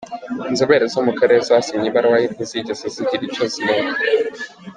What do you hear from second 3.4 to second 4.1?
zibona.